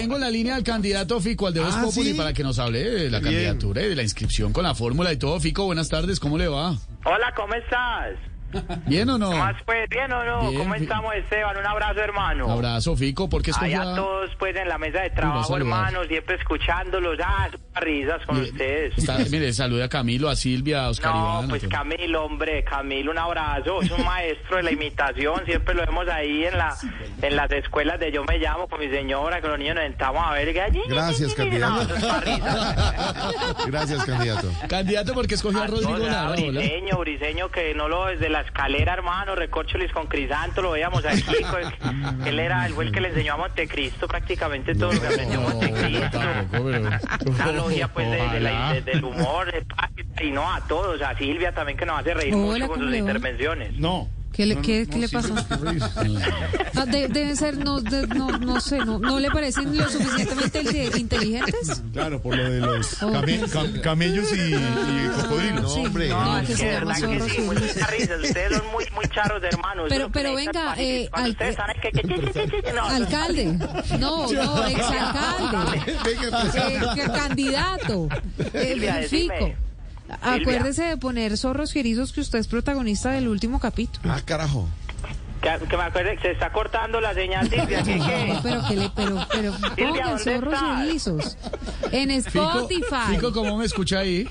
tengo 0.00 0.14
en 0.16 0.20
la 0.20 0.30
línea 0.30 0.56
al 0.56 0.62
candidato 0.64 1.20
Fico, 1.20 1.46
al 1.46 1.54
de 1.54 1.60
Voz 1.60 1.74
Ah, 1.76 1.82
Populi, 1.82 2.12
¿sí? 2.12 2.16
para 2.16 2.32
que 2.32 2.42
nos 2.42 2.58
hable 2.58 2.78
de 2.84 3.10
la 3.10 3.18
Bien. 3.20 3.32
candidatura 3.32 3.82
y 3.82 3.88
de 3.88 3.96
la 3.96 4.02
inscripción 4.02 4.52
con 4.52 4.64
la 4.64 4.74
fórmula 4.74 5.12
y 5.12 5.16
todo. 5.16 5.38
Fico, 5.40 5.64
buenas 5.64 5.88
tardes, 5.88 6.20
¿cómo 6.20 6.38
le 6.38 6.48
va? 6.48 6.76
Hola, 7.04 7.32
¿cómo 7.36 7.54
estás? 7.54 8.14
¿Bien 8.86 9.08
o 9.10 9.18
no? 9.18 9.30
¿Más 9.32 9.56
pues 9.64 9.88
bien 9.90 10.10
o 10.12 10.24
no? 10.24 10.48
Bien, 10.48 10.58
¿Cómo 10.62 10.74
estamos, 10.74 11.14
Esteban? 11.14 11.56
Un 11.56 11.66
abrazo, 11.66 12.00
hermano. 12.00 12.46
Un 12.46 12.52
abrazo, 12.52 12.96
Fico, 12.96 13.28
¿por 13.28 13.42
qué 13.42 13.50
escogió 13.50 13.80
Allá 13.82 13.92
a- 13.92 13.96
todos 13.96 14.30
pues 14.38 14.56
en 14.56 14.68
la 14.68 14.78
mesa 14.78 15.00
de 15.02 15.10
trabajo, 15.10 15.56
hermano, 15.56 16.04
siempre 16.04 16.36
escuchándolos. 16.36 17.18
Ah, 17.24 17.48
risas 17.80 18.24
con 18.26 18.36
Mire, 18.40 18.50
ustedes. 18.50 18.98
está- 18.98 19.18
mire, 19.30 19.52
saluda 19.52 19.84
a 19.84 19.88
Camilo, 19.88 20.28
a 20.28 20.36
Silvia, 20.36 20.84
a 20.84 20.88
Oscar 20.88 21.14
No, 21.14 21.20
Iván. 21.20 21.48
pues. 21.48 21.68
Camilo, 21.68 22.24
hombre, 22.24 22.64
Camilo, 22.64 23.10
un 23.12 23.18
abrazo. 23.18 23.82
Es 23.82 23.90
un 23.90 24.04
maestro 24.04 24.56
de 24.56 24.62
la 24.64 24.72
imitación. 24.72 25.44
Siempre 25.44 25.74
lo 25.74 25.84
vemos 25.86 26.08
ahí 26.08 26.44
en 26.44 26.56
la 26.58 26.74
en 27.22 27.36
las 27.36 27.50
escuelas 27.52 27.98
de 28.00 28.10
Yo 28.12 28.24
Me 28.24 28.38
Llamo 28.38 28.66
con 28.68 28.80
mi 28.80 28.88
señora, 28.88 29.40
con 29.40 29.50
los 29.50 29.58
niños 29.58 29.74
nos 29.76 29.84
sentamos 29.84 30.22
a 30.26 30.32
ver. 30.32 30.52
que- 30.52 30.82
Gracias, 30.88 31.34
candidato. 31.34 31.94
es. 31.94 33.66
Gracias, 33.66 34.04
candidato. 34.04 34.50
Candidato, 34.68 35.14
¿por 35.14 35.26
qué 35.26 35.34
escogió 35.34 35.62
a 35.62 35.66
Rodrigo 35.66 35.92
O 35.92 35.98
sea, 35.98 36.06
Lara? 36.24 36.30
Briseño, 36.32 36.98
Briseño, 36.98 37.50
que 37.50 37.74
no 37.74 37.88
lo 37.88 38.06
desde 38.06 38.28
la 38.28 38.37
escalera, 38.40 38.92
hermano, 38.94 39.34
recorcholis 39.34 39.92
con 39.92 40.06
Crisanto, 40.06 40.62
lo 40.62 40.72
veíamos 40.72 41.04
aquí. 41.04 41.22
con- 41.50 42.26
él 42.26 42.38
era 42.38 42.66
el 42.66 42.74
el 42.78 42.92
que 42.92 43.00
le 43.00 43.08
enseñó 43.08 43.34
a 43.34 43.36
Montecristo 43.38 44.06
prácticamente 44.08 44.74
todo 44.74 44.92
lo 44.92 45.00
que 45.00 45.06
aprendió 45.06 45.40
Montecristo. 45.40 46.20
Una 46.60 47.52
logia 47.52 47.88
pues 47.88 48.10
de, 48.10 48.16
de 48.28 48.40
la- 48.40 48.50
Ojalá. 48.52 48.72
de- 48.74 48.80
del 48.82 49.04
humor, 49.04 49.52
de- 49.52 50.24
y 50.24 50.30
no 50.30 50.50
a 50.52 50.60
todos, 50.66 51.00
a 51.02 51.16
Silvia 51.16 51.52
también 51.52 51.76
que 51.78 51.86
nos 51.86 52.00
hace 52.00 52.14
reír 52.14 52.34
Hola, 52.34 52.44
mucho 52.44 52.66
con 52.68 52.76
¿cómo 52.76 52.82
sus 52.84 52.92
va? 52.92 52.96
intervenciones. 52.98 53.72
No. 53.78 54.08
¿Qué 54.32 54.46
le, 54.46 54.54
No, 54.54 54.62
qué, 54.62 54.84
no, 54.86 54.92
qué 54.92 54.98
le 55.00 55.08
pasó? 55.08 55.34
no, 55.34 55.56
no, 55.56 55.72
no, 55.72 56.20
Ah, 56.76 56.86
de- 56.86 57.08
deben 57.08 57.36
ser, 57.36 57.56
no, 57.56 57.80
de- 57.80 58.06
no, 58.06 58.38
no 58.38 58.60
sé, 58.60 58.78
no, 58.78 58.98
¿no 59.00 59.18
le 59.18 59.30
parecen 59.32 59.76
lo 59.76 59.88
suficientemente 59.90 60.62
inte- 60.62 60.96
inteligentes? 61.00 61.82
Claro, 61.92 62.22
por 62.22 62.36
lo 62.36 62.48
de 62.48 62.60
los 62.60 63.02
Oh, 63.02 63.10
came- 63.10 63.40
cam- 63.48 63.80
camellos 63.80 64.28
y, 64.32 64.54
y 64.54 65.08
cocodrilos. 65.22 65.62
No, 65.62 65.68
Sí, 65.70 65.86
hombre. 65.86 66.08
no, 66.10 66.40
No, 66.40 66.46
que 66.46 66.54
se 66.56 66.66
llama 66.72 66.78
verdad 66.94 66.94
que 66.94 67.18
zorros 67.18 67.32
sí. 67.32 67.38
Ustedes 68.28 68.56
son 68.58 68.66
muy, 68.70 68.84
muy 68.94 69.04
charros 69.12 69.42
de 69.42 69.48
hermanos. 69.48 69.86
Pero- 69.88 70.10
pero 70.12 70.34
venga, 70.34 70.74
eh, 70.78 71.08
al- 71.12 71.30
ustedes 71.30 71.56
saben 71.56 71.76
que- 71.82 71.90
que- 71.90 72.02
que- 72.02 72.20
que- 72.20 72.62
que- 72.62 72.72
no, 72.72 72.84
Alcalde. 72.84 73.44
No, 73.98 74.30
no, 74.32 74.64
exalcalde. 74.66 75.96
Venga. 76.04 76.44
Eh, 76.54 76.80
que 76.94 77.02
candidato. 77.12 78.08
Eh, 78.52 78.68
Silvia, 78.72 78.96
decime. 78.96 79.34
Fico. 79.38 79.67
Acuérdese 80.22 80.84
de 80.84 80.96
poner 80.96 81.36
zorros 81.36 81.74
y 81.76 81.80
erizos 81.80 82.12
que 82.12 82.20
usted 82.20 82.38
es 82.38 82.48
protagonista 82.48 83.10
del 83.10 83.28
último 83.28 83.60
capítulo. 83.60 84.12
Ah, 84.12 84.20
carajo. 84.24 84.68
Que, 85.40 85.66
que 85.68 85.76
me 85.76 85.84
acuerde 85.84 86.16
que 86.16 86.22
se 86.22 86.30
está 86.32 86.50
cortando 86.50 87.00
la 87.00 87.14
señal, 87.14 87.48
Silvia. 87.48 87.82
¿Qué, 87.82 87.94
qué? 87.98 88.32
No, 88.34 88.42
pero 88.42 88.62
que 88.68 88.76
le, 88.76 88.90
pero, 88.90 89.26
pero 89.32 89.52
ponga 89.76 90.08
¿dónde 90.08 90.24
zorros 90.24 90.54
estás? 90.54 91.36
En 91.92 92.10
Spotify. 92.10 93.14
Fico, 93.14 93.32
¿cómo 93.32 93.56
me 93.56 93.64
escucha 93.64 94.00
ahí? 94.00 94.28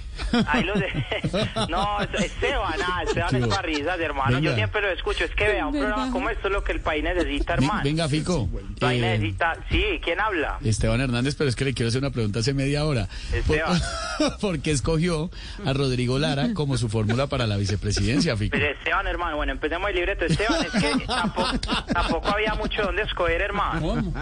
Ahí 0.48 0.64
lo 0.64 0.74
de... 0.74 0.88
No, 1.70 2.02
Esteban, 2.02 2.80
ah, 2.86 3.04
Esteban 3.04 3.36
es 3.36 3.42
Chivo. 3.44 3.50
para 3.50 3.62
risas, 3.62 4.00
hermano. 4.00 4.36
Venga. 4.38 4.50
Yo 4.50 4.56
siempre 4.56 4.82
lo 4.82 4.90
escucho. 4.90 5.24
Es 5.26 5.32
que 5.32 5.48
vea, 5.48 5.68
un 5.68 5.74
programa 5.74 6.12
como 6.12 6.30
esto 6.30 6.48
es 6.48 6.54
lo 6.54 6.64
que 6.64 6.72
el 6.72 6.82
país 6.82 7.04
necesita, 7.04 7.54
hermano. 7.54 7.82
Venga, 7.84 8.08
Fico. 8.08 8.50
El 8.58 8.76
país 8.76 9.04
eh, 9.04 9.18
necesita... 9.18 9.58
Sí, 9.70 9.84
¿quién 10.04 10.20
habla? 10.20 10.60
Esteban 10.64 11.02
Hernández, 11.02 11.36
pero 11.36 11.50
es 11.50 11.56
que 11.56 11.66
le 11.66 11.74
quiero 11.74 11.90
hacer 11.90 12.02
una 12.02 12.12
pregunta 12.12 12.40
hace 12.40 12.54
media 12.54 12.86
hora. 12.86 13.08
Esteban. 13.34 13.80
¿Por, 14.18 14.38
¿por 14.40 14.60
qué 14.60 14.72
escogió 14.72 15.30
a 15.66 15.74
Rodrigo 15.74 16.20
Lara 16.20 16.54
como 16.54 16.78
su 16.78 16.90
fórmula 16.90 17.28
para 17.28 17.48
la 17.48 17.58
vicepresidencia, 17.58 18.36
Fico? 18.38 18.58
Pues 18.58 18.76
Esteban, 18.78 19.08
hermano, 19.08 19.38
bueno, 19.38 19.52
empecemos 19.52 19.90
el 19.90 19.96
libreto. 19.96 20.26
Esteban, 20.26 20.66
es 20.66 20.72
que 20.82 21.06
tampoco, 21.06 21.52
tampoco 21.94 22.28
había 22.30 22.54
mucho 22.56 22.84
donde 22.84 23.04
escoger, 23.04 23.42
hermano. 23.42 23.82
¿Cómo? 23.82 24.14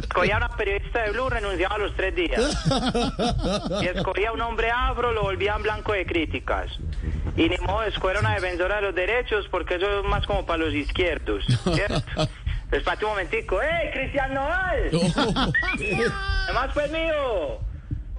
Escogía 0.00 0.34
a 0.34 0.38
una 0.38 0.56
periodista 0.56 1.02
de 1.02 1.10
Blue, 1.12 1.28
renunciaba 1.28 1.74
a 1.76 1.78
los 1.78 1.94
tres 1.94 2.14
días. 2.14 2.45
Y 3.82 3.86
escogía 3.86 4.32
un 4.32 4.40
hombre 4.40 4.70
afro, 4.70 5.12
lo 5.12 5.22
volvían 5.22 5.62
blanco 5.62 5.92
de 5.92 6.06
críticas. 6.06 6.70
Y 7.36 7.48
ni 7.48 7.58
modo 7.58 7.82
escoger 7.84 8.18
una 8.18 8.34
defensora 8.34 8.76
de 8.76 8.82
los 8.82 8.94
derechos, 8.94 9.46
porque 9.50 9.76
eso 9.76 10.00
es 10.00 10.04
más 10.06 10.26
como 10.26 10.46
para 10.46 10.64
los 10.64 10.74
izquierdos, 10.74 11.44
¿cierto? 11.74 12.02
Espérate 12.72 13.04
un 13.04 13.10
momentico. 13.12 13.60
¡Ey, 13.62 13.90
Cristian 13.92 14.34
Noval! 14.34 14.90
Además, 16.44 16.70
pues, 16.74 16.90
mío, 16.90 17.60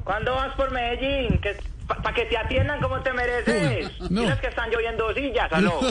¿cuándo 0.03 0.35
vas 0.35 0.55
por 0.55 0.71
Medellín? 0.71 1.39
Que, 1.39 1.57
para 1.87 2.13
que 2.13 2.25
te 2.25 2.37
atiendan 2.37 2.81
como 2.81 2.99
te 3.01 3.13
mereces. 3.13 3.99
No. 4.09 4.21
Tienes 4.21 4.39
que 4.39 4.47
están 4.47 4.69
lloviendo 4.69 5.13
sillas, 5.13 5.51
aló. 5.51 5.79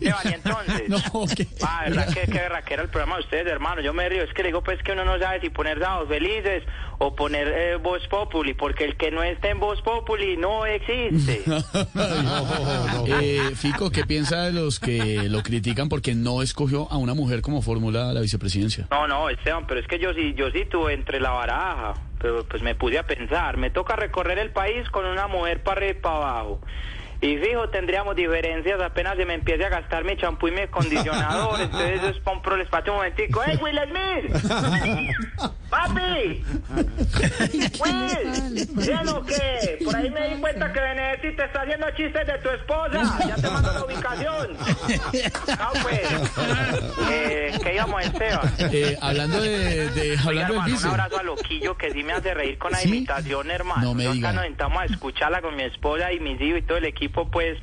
Esteban, 0.00 0.20
¿y 0.24 0.34
entonces? 0.34 0.88
No, 0.88 0.98
que- 1.34 1.46
Ah, 1.62 1.82
verdad 1.86 2.06
que, 2.14 2.20
que 2.30 2.38
verdad 2.38 2.64
que 2.64 2.74
era 2.74 2.82
el 2.84 2.88
programa 2.88 3.16
de 3.16 3.22
ustedes, 3.22 3.46
hermano. 3.46 3.80
Yo 3.82 3.92
me 3.92 4.08
río, 4.08 4.22
es 4.22 4.32
que 4.32 4.42
le 4.42 4.48
digo 4.50 4.62
pues 4.62 4.82
que 4.82 4.92
uno 4.92 5.04
no 5.04 5.18
sabe 5.18 5.40
si 5.40 5.50
poner 5.50 5.78
Sábados 5.80 6.08
Felices 6.08 6.62
o 6.98 7.14
poner 7.14 7.48
eh, 7.48 7.76
Voz 7.76 8.06
Populi, 8.08 8.54
porque 8.54 8.84
el 8.84 8.96
que 8.96 9.10
no 9.10 9.22
esté 9.22 9.50
en 9.50 9.60
Voz 9.60 9.82
Populi 9.82 10.36
no 10.36 10.64
existe. 10.66 11.42
Eh, 13.20 13.52
Fico, 13.54 13.90
¿qué 13.90 14.04
piensa 14.04 14.42
de 14.44 14.52
los 14.52 14.80
que 14.80 15.28
lo 15.28 15.42
critican 15.42 15.88
porque 15.88 16.14
no 16.14 16.42
escogió 16.42 16.90
a 16.90 16.96
una 16.96 17.14
mujer 17.14 17.40
como 17.42 17.62
fórmula 17.62 18.10
a 18.10 18.12
la 18.12 18.20
vicepresidencia? 18.20 18.86
No, 18.90 19.06
no, 19.06 19.28
Esteban, 19.30 19.66
pero 19.66 19.80
es 19.80 19.86
que 19.86 19.98
yo 19.98 20.12
sí, 20.14 20.34
yo 20.36 20.50
sí 20.50 20.64
tuve 20.70 20.94
entre 20.94 21.20
la 21.20 21.30
baraja, 21.30 21.94
pero 22.18 22.44
pues 22.44 22.62
me 22.62 22.74
puse 22.74 22.98
a 22.98 23.06
pensar, 23.06 23.56
me 23.56 23.70
toca 23.70 23.96
recorrer 23.96 24.38
el 24.38 24.50
país 24.50 24.88
con 24.90 25.04
una 25.04 25.26
mujer 25.26 25.62
para 25.62 25.78
arriba 25.78 25.98
y 25.98 26.00
para 26.00 26.16
abajo. 26.16 26.60
Y 27.20 27.38
fijo, 27.38 27.68
tendríamos 27.70 28.14
diferencias 28.14 28.80
apenas 28.80 29.16
se 29.16 29.24
me 29.24 29.34
empiece 29.34 29.64
a 29.64 29.68
gastar 29.70 30.04
mi 30.04 30.16
champú 30.16 30.48
y 30.48 30.50
mi 30.52 30.60
acondicionador. 30.60 31.60
Entonces 31.60 31.98
eso 31.98 32.08
es 32.10 32.18
para 32.18 32.36
un 32.36 32.42
problema. 32.42 32.64
Espérate 32.64 32.90
un 32.90 32.96
momentico. 32.96 33.42
¡Ey, 33.44 33.56
Will 33.56 33.78
Smith! 33.88 34.52
¡Papi! 35.70 36.44
¡Will! 37.80 38.68
¿Bien 38.74 39.08
o 39.08 39.24
qué? 39.24 39.78
Por 39.84 39.96
ahí 39.96 40.10
me 40.10 40.28
di 40.28 40.40
cuenta 40.40 40.72
que 40.72 40.80
Benedetti 40.80 41.36
te 41.36 41.44
está 41.44 41.62
haciendo 41.62 41.86
chistes 41.96 42.26
de 42.26 42.38
tu 42.38 42.48
esposa. 42.50 43.18
Ya 43.26 43.34
te 43.36 43.50
mando 43.50 43.72
la 43.72 43.84
ubicación. 43.84 44.56
No, 44.56 45.82
pues. 45.82 46.00
Eh, 47.10 47.58
¿Qué 47.62 47.74
íbamos, 47.74 48.02
Esteban? 48.04 48.52
Eh, 48.58 48.96
hablando 49.00 49.40
de, 49.40 49.90
de- 49.90 50.18
hablando 50.18 50.54
del 50.54 50.62
hermano, 50.62 50.78
un 50.78 50.86
abrazo 50.86 51.18
a 51.18 51.22
Loquillo 51.22 51.76
que 51.76 51.90
sí 51.92 52.02
me 52.04 52.12
hace 52.12 52.34
reír 52.34 52.58
con 52.58 52.72
la 52.72 52.78
¿Sí? 52.78 52.88
imitación, 52.88 53.50
hermano. 53.50 53.82
No 53.82 53.94
me 53.94 54.04
Nosotros 54.04 54.14
diga. 54.16 54.32
nos 54.32 54.44
sentamos 54.44 54.82
a 54.82 54.84
escucharla 54.86 55.40
con 55.42 55.56
mi 55.56 55.62
esposa 55.64 56.12
y 56.12 56.20
mis 56.20 56.40
hijos 56.40 56.60
y 56.60 56.62
todo 56.62 56.78
el 56.78 56.84
equipo, 56.84 57.05
pues. 57.08 57.58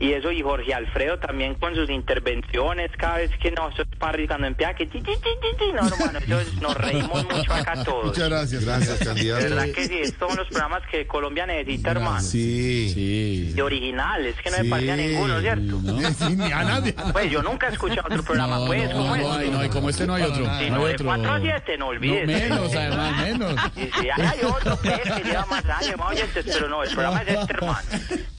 Y 0.00 0.14
eso, 0.14 0.32
y 0.32 0.42
Jorge 0.42 0.74
Alfredo 0.74 1.18
también 1.20 1.54
con 1.54 1.76
sus 1.76 1.88
intervenciones, 1.88 2.90
cada 2.98 3.18
vez 3.18 3.30
que 3.40 3.52
no, 3.52 3.68
eso 3.68 3.82
es 3.82 3.88
para 3.98 4.12
reír, 4.12 4.26
cuando 4.26 4.48
empieza 4.48 4.74
que... 4.74 4.86
ti, 4.86 5.00
ti, 5.00 5.12
ti, 5.12 5.28
ti, 5.40 5.56
ti, 5.58 5.64
No, 5.80 5.86
hermano, 5.86 6.18
eso 6.18 6.40
es- 6.40 6.54
nos 6.60 6.74
reímos 6.76 7.24
mucho 7.24 7.54
acá 7.54 7.84
todos. 7.84 8.06
Muchas 8.06 8.28
gracias. 8.28 8.64
Gracias, 8.64 8.98
De 8.98 9.04
candidato. 9.04 9.44
verdad 9.44 9.66
que 9.72 9.86
sí, 9.86 9.98
estos 10.00 10.28
son 10.28 10.38
los 10.38 10.48
programas 10.48 10.82
que 10.90 11.06
Colombia 11.06 11.46
necesita, 11.46 11.92
hermano. 11.92 12.20
Sí. 12.20 12.90
Sí. 12.92 13.54
Y 13.56 13.60
originales, 13.60 14.34
que 14.42 14.50
no 14.50 14.56
me 14.56 14.64
Sí. 14.64 14.70
parecía 14.70 14.96
ninguno, 14.96 15.40
¿cierto? 15.40 15.78
¿no? 15.82 15.98
Sí, 16.18 16.36
ni 16.36 16.50
a 16.52 16.64
nadie. 16.64 16.94
Pues 17.12 17.30
yo 17.30 17.42
nunca 17.42 17.68
he 17.68 17.72
escuchado 17.72 18.02
otro 18.10 18.24
programa, 18.24 18.56
No, 18.58 18.66
pues, 18.66 18.88
no, 18.90 18.96
como 18.96 19.16
no 19.16 19.38
este. 19.38 19.50
no 19.52 19.58
hay, 19.60 19.68
como 19.68 19.88
este 19.88 20.06
no 20.06 20.14
hay 20.14 20.22
otro. 20.24 20.36
Sí, 20.58 20.70
no 20.70 20.78
no, 20.78 20.86
hay 20.86 20.88
de 20.88 20.94
otro. 20.94 21.06
4 21.06 21.32
a 21.32 21.40
7, 21.40 21.78
no 21.78 21.86
olvides. 21.88 22.26
No, 22.26 22.32
menos, 22.56 22.74
además, 22.74 23.22
menos. 23.22 23.54
Y 23.76 24.00
si 24.00 24.10
hay 24.10 24.38
otro 24.44 24.76
pues, 24.82 25.00
que 25.00 25.22
lleva 25.22 25.46
más 25.46 25.64
años, 25.64 25.96
más 25.96 26.10
oyentes, 26.10 26.44
pero 26.44 26.68
no, 26.68 26.82
el 26.82 26.90
programa 26.90 27.22
es 27.22 27.28
este, 27.28 27.52
hermano. 27.54 27.78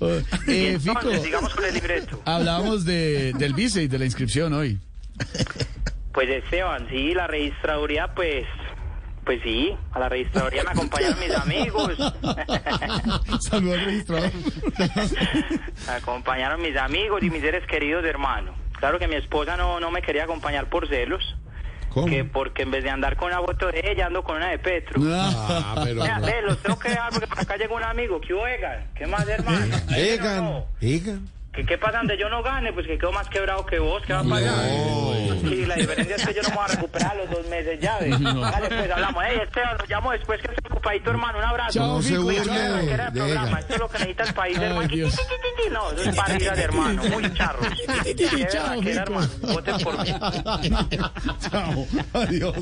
Eh, 0.48 0.78
Fico, 0.80 1.12
sigamos 1.18 1.54
con 1.54 1.66
el 1.66 1.74
libreto. 1.74 2.22
hablábamos 2.26 2.86
de, 2.86 3.34
del 3.34 3.54
vice 3.54 3.84
y 3.84 3.88
de 3.88 4.00
la 4.00 4.06
inscripción 4.06 4.54
hoy. 4.54 4.80
Pues 6.14 6.30
Esteban, 6.30 6.88
sí, 6.90 7.14
la 7.14 7.28
registraduría, 7.28 8.14
pues, 8.14 8.46
pues 9.26 9.42
sí, 9.44 9.76
a 9.94 10.00
la 10.00 10.10
registraduría 10.10 10.64
me 10.64 10.72
acompañaron 10.72 11.20
mis 11.20 11.36
amigos. 11.36 11.94
Saludos 13.50 13.80
al 13.80 13.86
registrador. 13.86 14.32
me 15.88 15.94
acompañaron 15.94 16.62
mis 16.62 16.78
amigos 16.78 17.24
y 17.24 17.30
mis 17.30 17.42
seres 17.42 17.66
queridos, 17.68 18.04
hermano. 18.06 18.54
Claro 18.80 19.00
que 19.00 19.08
mi 19.08 19.16
esposa 19.16 19.56
no, 19.58 19.80
no 19.80 19.92
me 19.92 20.02
quería 20.02 20.26
acompañar 20.26 20.70
por 20.70 20.88
celos. 20.88 21.24
¿Cómo? 21.94 22.08
Que 22.08 22.24
porque 22.24 22.64
en 22.64 22.72
vez 22.72 22.84
de 22.84 22.90
andar 22.90 23.16
con 23.16 23.28
una 23.28 23.42
foto 23.42 23.68
de 23.72 23.84
ella, 23.92 24.08
ando 24.08 24.24
con 24.24 24.38
una 24.38 24.50
de 24.50 24.58
Petro. 24.58 25.00
Ah, 25.06 25.82
pero. 25.84 26.02
Ve, 26.02 26.42
los 26.42 26.58
tengo 26.58 26.80
que 26.80 26.90
dejar 26.90 27.12
porque 27.12 27.28
por 27.28 27.40
acá 27.40 27.56
llega 27.56 27.76
un 27.76 27.84
amigo. 27.84 28.20
¿Qué 28.20 28.34
oigan? 28.34 28.88
¿Qué 28.96 29.06
más, 29.06 29.28
hermano? 29.28 29.76
Egan. 29.96 30.44
No, 30.44 30.52
no. 30.52 30.66
Egan. 30.82 31.28
¿Qué, 31.54 31.64
¿Qué 31.66 31.78
pasa 31.78 32.00
donde 32.00 32.18
yo 32.18 32.30
no 32.30 32.42
gane? 32.42 32.74
Pues 32.74 32.88
que 32.88 32.98
quedo 32.98 33.12
más 33.12 33.30
quebrado 33.30 33.66
que 33.68 33.78
vos. 33.78 34.02
¿Qué 34.08 34.14
va 34.14 34.22
a 34.22 34.24
pasar? 34.24 34.56
Sí, 35.50 35.66
la 35.66 35.76
diferencia 35.76 36.16
es 36.16 36.26
que 36.26 36.34
yo 36.34 36.42
no 36.44 36.50
me 36.50 36.56
voy 36.56 36.64
a 36.64 36.68
recuperar 36.68 37.16
los 37.16 37.30
dos 37.30 37.48
meses 37.48 37.80
ya. 37.80 37.98
¿ves? 38.00 38.20
Dale, 38.20 38.68
pues 38.68 38.92
hablamos. 38.92 39.24
Ey, 39.26 39.38
Esteban, 39.40 39.78
nos 39.78 39.90
llamo 39.90 40.12
después 40.12 40.42
que 40.42 40.48
estoy 40.54 40.72
ocupadito, 40.72 41.10
hermano. 41.12 41.38
Un 41.40 41.44
abrazo. 41.44 41.72
Chao, 41.74 41.88
No 41.96 42.02
se 42.02 42.18
burle 42.18 42.42
programa. 43.14 43.60
Esto 43.60 43.74
es 43.74 43.80
lo 43.80 43.90
que 43.90 43.98
necesita 44.00 44.24
el 44.24 44.34
país, 44.34 44.58
Ay, 44.58 44.66
hermano. 44.66 44.88
Dios. 44.88 45.20
No, 45.72 45.92
eso 45.92 46.10
es 46.10 46.16
para 46.16 46.38
de 46.38 46.46
hermano. 46.62 47.04
Muy 47.04 47.34
charro. 47.34 47.62
Chao. 48.50 48.76
Voten 49.42 49.78
por 49.80 50.02
mí. 50.04 50.10
Chao. 51.40 51.88
Adiós. 52.14 52.56